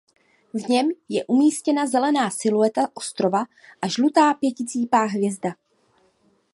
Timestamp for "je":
1.09-1.25